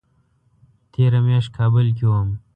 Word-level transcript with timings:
تېره 0.91 1.19
میاشت 1.25 1.49
کابل 1.57 1.87
کې 1.97 2.05
وم 2.11 2.29